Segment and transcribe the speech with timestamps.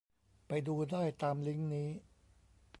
[0.47, 1.89] ไปดูได้ตามลิงก์นี้